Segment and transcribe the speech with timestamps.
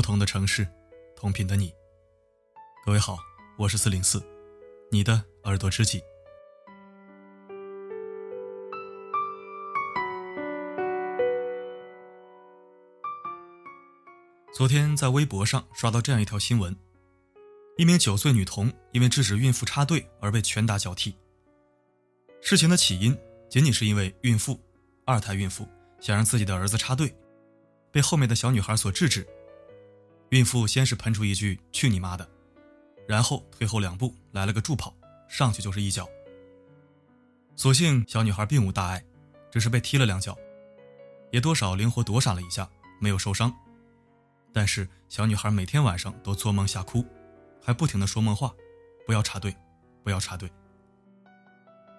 [0.00, 0.66] 不同的城市，
[1.14, 1.70] 同频的你。
[2.86, 3.18] 各位好，
[3.58, 4.18] 我是四零四，
[4.90, 6.02] 你的耳朵知己。
[14.54, 16.74] 昨天在微博上刷到这样一条新闻：
[17.76, 21.14] 一名九岁女童因为制止孕妇插队而被拳打脚踢。
[22.40, 23.14] 事情的起因
[23.50, 24.58] 仅仅是因为孕妇，
[25.04, 25.68] 二胎孕妇
[26.00, 27.14] 想让自己的儿子插队，
[27.92, 29.28] 被后面的小女孩所制止。
[30.30, 32.28] 孕妇先是喷出一句“去你妈的”，
[33.06, 34.94] 然后退后两步来了个助跑，
[35.28, 36.08] 上去就是一脚。
[37.56, 39.04] 所幸小女孩并无大碍，
[39.50, 40.38] 只是被踢了两脚，
[41.32, 42.68] 也多少灵活躲闪了一下，
[43.00, 43.52] 没有受伤。
[44.52, 47.04] 但是小女孩每天晚上都做梦吓哭，
[47.60, 48.54] 还不停的说梦话
[49.04, 49.56] ：“不要插队，
[50.04, 50.48] 不要插队。”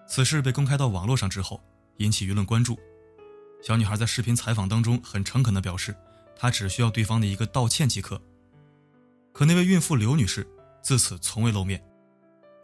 [0.08, 1.62] 此事被公开到网络上之后，
[1.98, 2.80] 引起舆论关注。
[3.62, 5.94] 小女孩在视频采访当中很诚恳地表示。
[6.42, 8.20] 她只需要对方的一个道歉即可。
[9.32, 10.44] 可那位孕妇刘女士
[10.82, 11.80] 自此从未露面，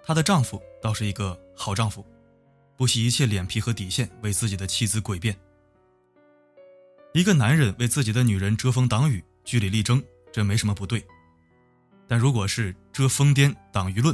[0.02, 2.04] 她的丈夫倒是一个好丈夫，
[2.76, 5.38] 不惜一切脸皮和底线为自己的妻子诡辩。
[7.14, 11.06] 一个男人为自己的女人遮风挡雨、据理力争，这没什么不对。
[12.08, 14.12] 但如果是遮疯癫、挡舆论、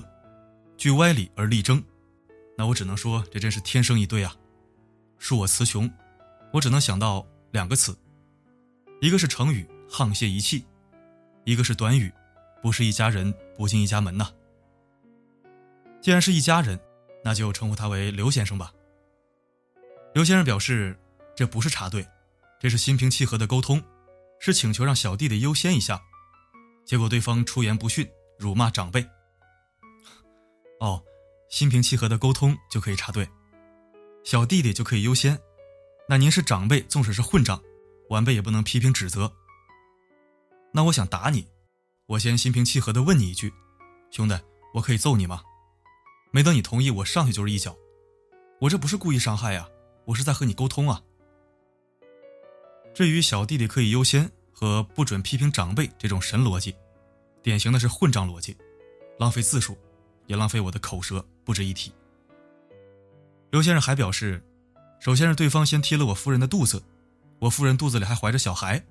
[0.77, 1.83] 据歪理而力争，
[2.59, 4.37] 那我只能说这真是天生一对啊！
[5.19, 5.91] 恕我词穷，
[6.53, 7.97] 我只能想到两个词。
[9.05, 10.65] 一个是成语“沆瀣一气”，
[11.45, 12.11] 一个是短语
[12.63, 14.33] “不是一家人，不进一家门”呐。
[16.01, 16.81] 既然是一家人，
[17.23, 18.73] 那就称呼他为刘先生吧。
[20.15, 20.99] 刘先生表示，
[21.37, 22.09] 这不是插队，
[22.59, 23.83] 这是心平气和的沟通，
[24.41, 26.01] 是请求让小弟弟优先一下。
[26.87, 28.09] 结果对方出言不逊，
[28.39, 29.07] 辱骂长辈。
[30.81, 31.05] 哦，
[31.51, 33.29] 心平气和的沟通就可以插队，
[34.25, 35.39] 小弟弟就可以优先？
[36.09, 37.63] 那您是长辈，纵使是混账。
[38.15, 39.33] 晚辈也不能批评指责。
[40.73, 41.49] 那我想打你，
[42.07, 43.53] 我先心平气和的问你一句
[44.13, 44.39] ：“兄弟，
[44.73, 45.43] 我可以揍你吗？”
[46.31, 47.77] 没等你同意，我上去就是一脚。
[48.61, 49.69] 我这不是故意伤害呀，
[50.05, 51.03] 我是在和你沟通啊。
[52.95, 56.73] 至于小弟弟可以优先和不准批评长辈这种神逻辑，
[57.43, 58.57] 典型的是混账逻辑，
[59.19, 59.77] 浪费字数，
[60.27, 61.93] 也浪费我的口舌，不值一提。
[63.51, 64.41] 刘先生还表示，
[65.01, 66.81] 首先是对方先踢了我夫人的肚子。
[67.45, 68.83] 我夫人肚子里还怀着小孩，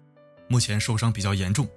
[0.48, 1.68] 目前受伤比较严重。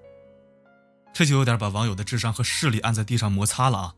[1.11, 3.95] 这就有点把网友的智商和视力按在地上摩擦了啊！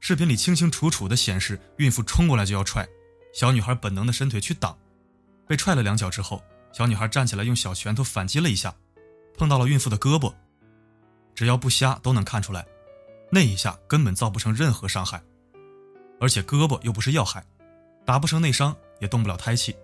[0.00, 2.88] 视频里清清楚楚的显示，孕妇冲过来就要踹，
[3.34, 4.74] 小女孩本能的伸腿去挡，
[5.46, 6.42] 被踹了两脚之后，
[6.72, 8.74] 小女孩站起来用小拳头反击了一下，
[9.36, 10.32] 碰到了孕妇的胳膊。
[11.34, 12.66] 只要不瞎都能看出来，
[13.30, 15.22] 那一下根本造不成任何伤害，
[16.18, 17.44] 而且胳膊又不是要害，
[18.06, 19.76] 打不成内伤也动不了胎气。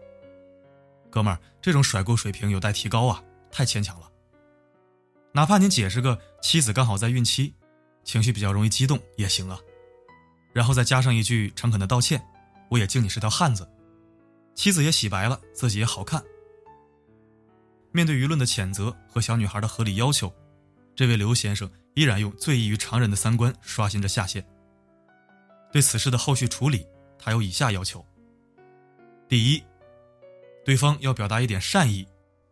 [1.19, 3.21] 哥们儿，这种甩锅水平有待提高啊，
[3.51, 4.09] 太牵强了。
[5.33, 7.53] 哪怕您解释个妻子刚好在孕期，
[8.05, 9.59] 情绪比较容易激动也行啊，
[10.53, 12.25] 然后再加上一句诚恳的道歉，
[12.69, 13.69] 我也敬你是条汉子，
[14.55, 16.23] 妻子也洗白了，自己也好看。
[17.91, 20.33] 面对舆论的谴责和小女孩的合理要求，
[20.95, 24.47] 这位刘先生依然用最异于常人的三观刷新着下限。
[25.73, 26.87] 对此事的后续处理，
[27.19, 28.07] 他有以下要求：
[29.29, 29.65] 第一。
[30.69, 32.07] 对方要表达一点善意，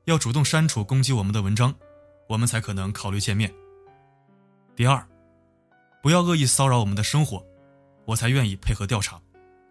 [0.04, 1.75] 要主动删除攻击我们的文章，
[2.31, 3.53] 我们才可能考虑见面。
[4.75, 5.06] 第二，
[6.03, 7.44] 不要恶意骚扰我们的生活，
[8.06, 9.21] 我才愿意配合调查，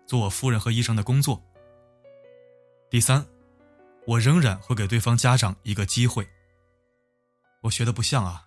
[0.05, 1.43] 做我夫人和医生的工作。
[2.87, 3.25] 第三，
[4.05, 6.29] 我仍然会给对方家长一个机会。
[7.63, 8.43] 我学的不像啊，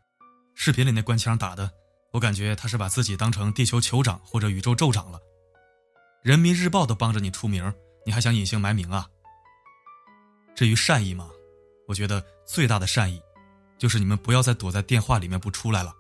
[0.55, 1.73] 视频里那官腔打的，
[2.13, 5.19] 我感觉他是把自己当成地球酋长或者宇宙宙长了。
[6.23, 7.75] 人民日报都帮着你出名，
[8.07, 9.09] 你还想隐姓埋名啊？
[10.59, 11.31] 至于善意嘛，
[11.87, 13.23] 我觉得最大的善意，
[13.79, 15.95] 就是你们不要再躲在电话里面不出来了，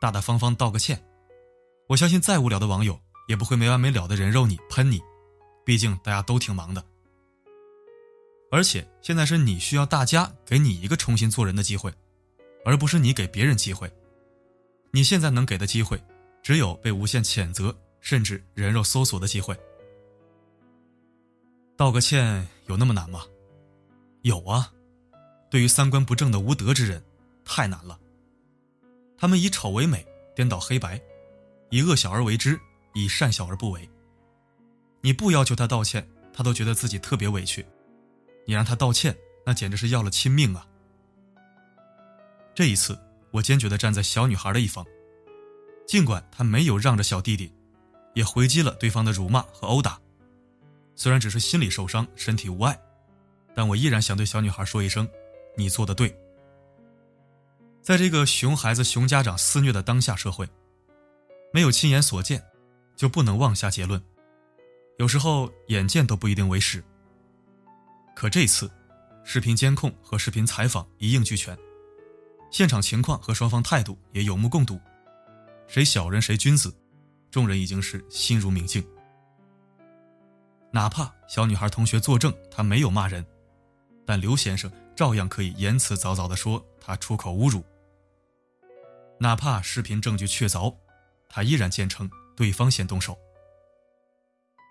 [0.00, 0.98] 大大方方道个歉。
[1.86, 5.02] 我相信再无聊的网友也不会没完没了的人肉你喷你，
[5.66, 6.82] 毕竟大家都挺忙的。
[8.50, 11.92] 而且现在是你需要大家给你一个重新做人的机会，
[12.64, 13.92] 而不是你给别人机会。
[14.92, 16.02] 你现在能给的机会，
[16.42, 19.54] 只有被无限谴责甚至人肉搜索的机会。
[21.76, 23.26] 道个歉有那么难吗？
[24.22, 24.70] 有啊，
[25.50, 27.02] 对于三观不正的无德之人，
[27.44, 27.98] 太难了。
[29.16, 31.00] 他们以丑为美，颠倒黑白，
[31.70, 32.58] 以恶小而为之，
[32.94, 33.88] 以善小而不为。
[35.00, 37.62] 你不要求他道歉，他都觉得自己特别委屈；
[38.46, 40.66] 你让他道歉，那简直是要了亲命啊！
[42.54, 42.98] 这一次，
[43.30, 44.84] 我坚决地站在小女孩的一方，
[45.86, 47.50] 尽管她没有让着小弟弟，
[48.14, 49.98] 也回击了对方的辱骂和殴打，
[50.94, 52.78] 虽然只是心理受伤，身体无碍。
[53.54, 55.08] 但我依然想对小女孩说一声
[55.56, 56.16] ：“你做的对。”
[57.82, 60.48] 在这个熊孩子、熊家长肆虐的当下社会，
[61.52, 62.44] 没有亲眼所见，
[62.94, 64.02] 就不能妄下结论。
[64.98, 66.84] 有时候眼见都不一定为实。
[68.14, 68.70] 可这次，
[69.24, 71.56] 视频监控和视频采访一应俱全，
[72.50, 74.78] 现场情况和双方态度也有目共睹，
[75.66, 76.74] 谁小人谁君子，
[77.30, 78.86] 众人已经是心如明镜。
[80.70, 83.24] 哪怕小女孩同学作证，她没有骂人，
[84.10, 87.62] 但刘先生照样可以言辞凿凿地说他出口侮辱。
[89.20, 90.74] 哪怕视频证据确凿，
[91.28, 93.16] 他依然坚称对方先动手。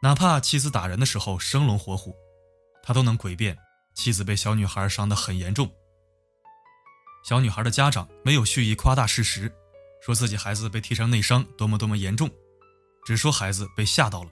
[0.03, 2.13] 哪怕妻子打人的时候生龙活虎，
[2.83, 3.57] 他都能诡辩
[3.94, 5.71] 妻子被小女孩伤得很严重。
[7.24, 9.50] 小女孩的家长没有蓄意夸大事实，
[10.01, 12.30] 说自己孩子被踢成内伤多么多么严重，
[13.06, 14.30] 只说孩子被吓到了。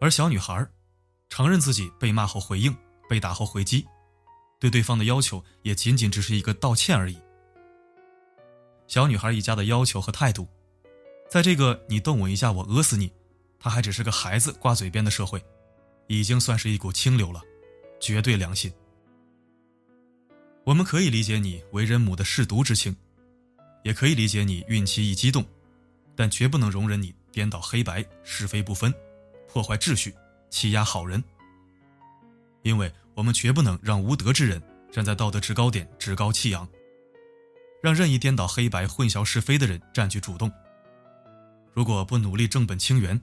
[0.00, 0.64] 而小女孩
[1.28, 2.72] 承认自己被骂后回应，
[3.08, 3.84] 被打后回击，
[4.58, 7.18] 对对方的要求也仅仅只是一个道歉而已。
[8.86, 10.48] 小女孩一家的要求和态度，
[11.28, 13.12] 在这个“你动我一下，我讹死你”，
[13.58, 15.44] 他还只是个孩子挂嘴边的社会，
[16.06, 17.42] 已经算是一股清流了，
[18.00, 18.72] 绝对良心。
[20.64, 22.96] 我们可以理解你为人母的舐犊之情，
[23.82, 25.44] 也可以理解你孕期一激动，
[26.14, 28.92] 但绝不能容忍你颠倒黑白、是非不分，
[29.48, 30.14] 破坏秩序、
[30.48, 31.22] 欺压好人。
[32.62, 36.68] 因为我们绝不能让无德之人站在道德制高点趾高气扬。
[37.82, 40.52] 让任意颠倒黑白、混淆是非的人占据主动。
[41.72, 43.20] 如果不努力正本清源，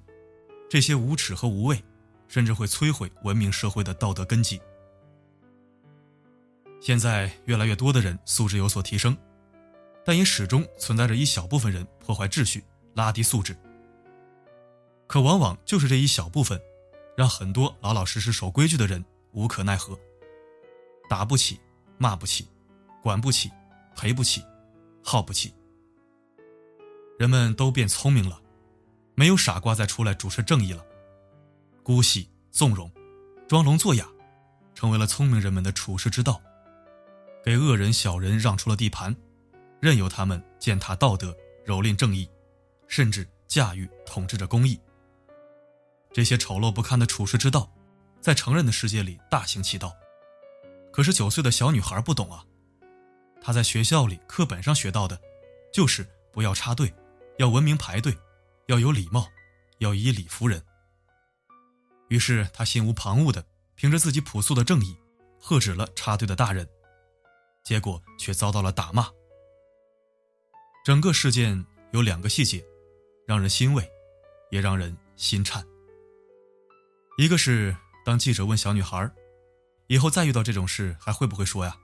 [0.69, 1.83] 这些无耻和无畏，
[2.27, 4.59] 甚至会摧毁文明社会的道德根基。
[6.79, 9.15] 现在越来越多的人素质有所提升，
[10.03, 12.63] 但也始终存在着一小部分人破坏秩序、
[12.93, 13.55] 拉低素质。
[15.07, 16.59] 可往往就是这一小部分，
[17.15, 19.99] 让很多老老实实守规矩的人无可奈何。
[21.09, 21.59] 打不起，
[21.97, 22.47] 骂不起，
[23.01, 23.51] 管不起，
[23.95, 24.43] 赔不起。
[25.05, 25.53] 耗不起，
[27.19, 28.41] 人们都变聪明了，
[29.15, 30.81] 没有傻瓜再出来主持正义了，
[31.83, 32.89] 姑息纵容，
[33.45, 34.07] 装聋作哑，
[34.73, 36.41] 成为了聪明人们的处世之道，
[37.43, 39.13] 给恶人小人让出了地盘，
[39.81, 41.35] 任由他们践踏道德，
[41.65, 42.25] 蹂躏正义，
[42.87, 44.79] 甚至驾驭统治着公义。
[46.13, 47.69] 这些丑陋不堪的处世之道，
[48.23, 49.93] 在成人的世界里大行其道，
[50.93, 52.45] 可是九岁的小女孩不懂啊。
[53.41, 55.19] 她在学校里课本上学到的，
[55.73, 56.93] 就是不要插队，
[57.37, 58.17] 要文明排队，
[58.67, 59.27] 要有礼貌，
[59.79, 60.63] 要以礼服人。
[62.07, 64.97] 于是他心无旁骛的凭着自己朴素的正义，
[65.37, 66.65] 喝止了插队的大人，
[67.61, 69.09] 结果却遭到了打骂。
[70.85, 72.63] 整个事件有两个细节，
[73.27, 73.85] 让人欣慰，
[74.49, 75.61] 也让人心颤。
[77.17, 79.09] 一个是当记者问小女孩，
[79.87, 81.75] 以后再遇到这种事还会不会说呀？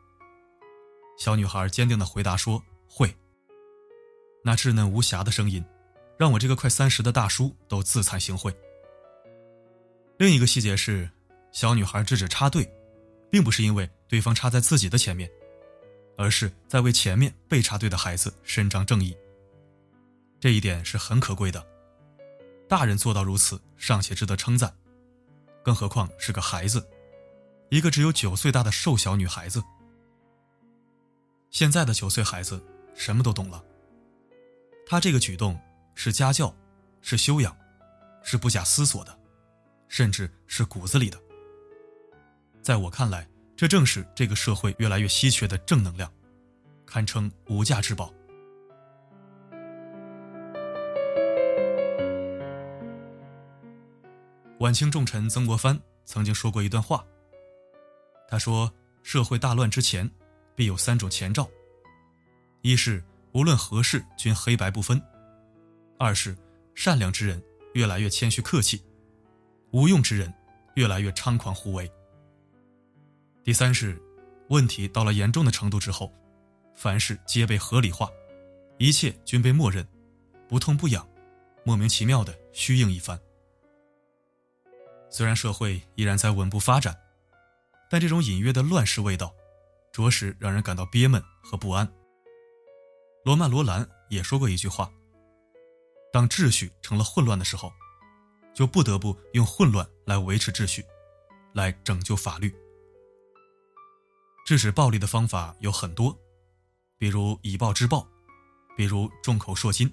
[1.17, 3.13] 小女孩坚定地回答说：“会。”
[4.43, 5.63] 那稚嫩无瑕的声音，
[6.17, 8.53] 让我这个快三十的大叔都自惭形秽。
[10.17, 11.09] 另一个细节是，
[11.51, 12.69] 小女孩制止插队，
[13.29, 15.29] 并不是因为对方插在自己的前面，
[16.17, 19.15] 而是在为前面被插队的孩子伸张正义。
[20.39, 21.65] 这一点是很可贵的，
[22.67, 24.73] 大人做到如此尚且值得称赞，
[25.63, 26.87] 更何况是个孩子，
[27.69, 29.63] 一个只有九岁大的瘦小女孩子。
[31.49, 32.63] 现在的九岁孩子
[32.95, 33.63] 什么都懂了。
[34.85, 35.59] 他这个举动
[35.95, 36.55] 是家教，
[37.01, 37.55] 是修养，
[38.23, 39.19] 是不假思索的，
[39.87, 41.19] 甚至是骨子里的。
[42.61, 46.11] 在我看来，这正是这个社会越来越稀缺的正能量，
[46.85, 48.13] 堪称无价之宝。
[54.59, 57.05] 晚清重臣曾国藩曾经说过一段话。
[58.27, 58.71] 他说
[59.03, 60.09] ：“社会大乱之前。”
[60.59, 61.49] 必有三种前兆：
[62.63, 63.01] 一是
[63.31, 64.99] 无论何事均黑白不分；
[65.97, 66.37] 二是
[66.75, 67.41] 善良之人
[67.75, 68.83] 越来越谦虚客气，
[69.71, 70.33] 无用之人
[70.75, 71.87] 越来越猖狂胡为；
[73.41, 73.97] 第三是
[74.49, 76.11] 问题到了严重的程度之后，
[76.75, 78.09] 凡事皆被合理化，
[78.79, 79.87] 一切均被默认，
[80.49, 81.07] 不痛不痒，
[81.63, 83.17] 莫名其妙的虚应一番。
[85.09, 86.97] 虽然社会依然在稳步发展，
[87.89, 89.33] 但这种隐约的乱世味道。
[89.91, 91.91] 着实让人感到憋闷和不安。
[93.25, 94.89] 罗曼·罗兰也说过一句话
[96.13, 97.73] ：“当秩序成了混乱的时候，
[98.53, 100.85] 就不得不用混乱来维持秩序，
[101.53, 102.55] 来拯救法律。
[104.45, 106.17] 制止暴力的方法有很多，
[106.97, 108.07] 比如以暴制暴，
[108.77, 109.91] 比如众口铄金，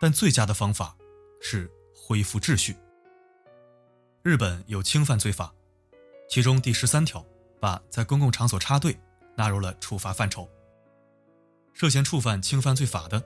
[0.00, 0.96] 但最佳的方法
[1.40, 2.76] 是恢复秩序。
[4.22, 5.54] 日本有轻犯罪法，
[6.28, 7.24] 其中第十三条。
[7.60, 8.98] 把在公共场所插队
[9.36, 10.48] 纳入了处罚范畴。
[11.74, 13.22] 涉嫌触犯轻犯罪法的，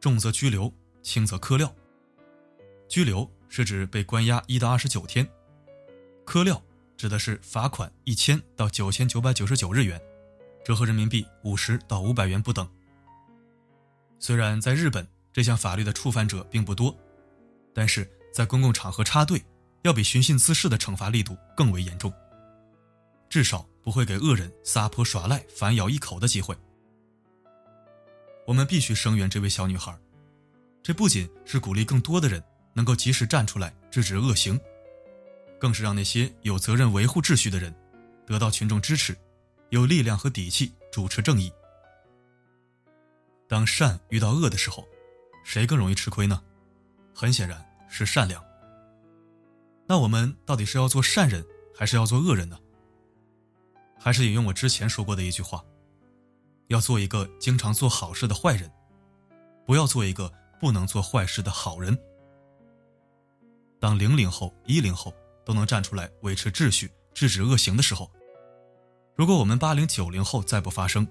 [0.00, 0.72] 重则拘留，
[1.02, 1.74] 轻则科料。
[2.88, 5.28] 拘留是指被关押一到二十九天，
[6.24, 6.62] 科料
[6.96, 10.00] 指的是罚款一千到九千九百九十九日元，
[10.64, 12.70] 折合人民币五十到五百元不等。
[14.20, 16.96] 虽然在日本这项法律的触犯者并不多，
[17.74, 19.44] 但是在公共场合插队，
[19.82, 22.12] 要比寻衅滋事的惩罚力度更为严重，
[23.28, 26.56] 至少不会给恶人撒泼耍赖、反咬一口的机会。
[28.46, 29.96] 我们必须声援这位小女孩，
[30.82, 32.42] 这不仅是鼓励更多的人
[32.72, 34.58] 能够及时站出来制止恶行，
[35.60, 37.74] 更是让那些有责任维护秩序的人
[38.26, 39.16] 得到群众支持，
[39.70, 41.52] 有力量和底气主持正义。
[43.46, 44.86] 当善遇到恶的时候，
[45.44, 46.42] 谁更容易吃亏呢？
[47.14, 48.42] 很显然是善良。
[49.88, 51.42] 那我们到底是要做善人，
[51.74, 52.58] 还是要做恶人呢？
[53.98, 55.64] 还是引用我之前说过的一句话。
[56.66, 58.70] 要做一个经常做好事的坏人，
[59.66, 60.30] 不要做一个
[60.60, 61.98] 不能做坏事的好人。
[63.80, 65.14] 当零零后、一零后
[65.46, 68.12] 都能站出来维持秩序、制止恶行的时候，
[69.16, 71.08] 如果我们八零九零后再不发声，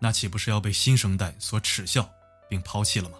[0.00, 2.08] 那岂不是要被新生代所耻笑
[2.48, 3.18] 并抛弃了吗？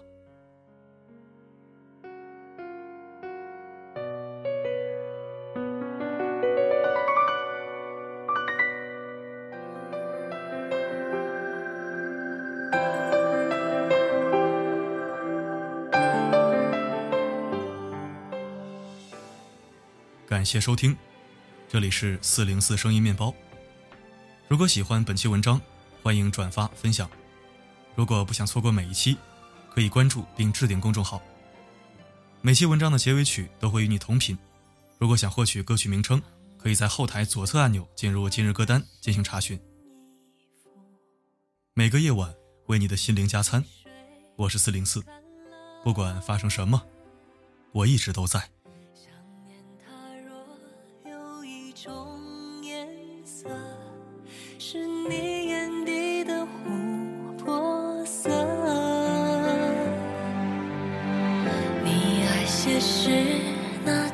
[20.31, 20.95] 感谢收听，
[21.67, 23.35] 这里是四零四声音面包。
[24.47, 25.59] 如果喜欢本期文章，
[26.01, 27.11] 欢迎转发分享。
[27.95, 29.17] 如果不想错过每一期，
[29.69, 31.21] 可以关注并置顶公众号。
[32.39, 34.37] 每期文章的结尾曲都会与你同频。
[34.99, 36.21] 如果想获取歌曲名称，
[36.57, 39.59] 可以在后台左侧按钮进入今日歌单进行查询。
[41.73, 42.33] 每个夜晚
[42.67, 43.61] 为你的心灵加餐，
[44.37, 45.03] 我是四零四。
[45.83, 46.81] 不管发生什么，
[47.73, 48.49] 我一直都在。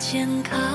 [0.10, 0.67] 健康